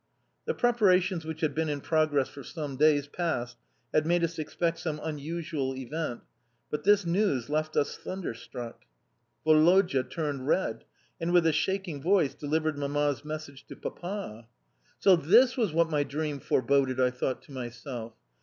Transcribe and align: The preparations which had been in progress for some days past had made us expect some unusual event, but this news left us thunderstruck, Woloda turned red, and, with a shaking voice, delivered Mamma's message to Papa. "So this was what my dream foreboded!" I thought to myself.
The 0.45 0.55
preparations 0.55 1.25
which 1.25 1.41
had 1.41 1.53
been 1.53 1.69
in 1.69 1.79
progress 1.79 2.27
for 2.27 2.41
some 2.43 2.75
days 2.75 3.05
past 3.05 3.55
had 3.93 4.07
made 4.07 4.23
us 4.23 4.39
expect 4.39 4.79
some 4.79 4.99
unusual 5.03 5.75
event, 5.75 6.21
but 6.71 6.83
this 6.83 7.05
news 7.05 7.51
left 7.51 7.77
us 7.77 7.95
thunderstruck, 7.97 8.85
Woloda 9.45 10.01
turned 10.03 10.47
red, 10.47 10.85
and, 11.19 11.31
with 11.31 11.45
a 11.45 11.53
shaking 11.53 12.01
voice, 12.01 12.33
delivered 12.33 12.79
Mamma's 12.79 13.23
message 13.23 13.67
to 13.67 13.75
Papa. 13.75 14.47
"So 14.97 15.15
this 15.15 15.55
was 15.55 15.71
what 15.71 15.91
my 15.91 16.03
dream 16.03 16.39
foreboded!" 16.39 16.99
I 16.99 17.11
thought 17.11 17.43
to 17.43 17.51
myself. 17.51 18.13